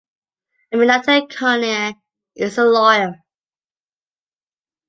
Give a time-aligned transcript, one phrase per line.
[0.73, 1.93] Aminata Koné
[2.35, 3.19] is a lawyer.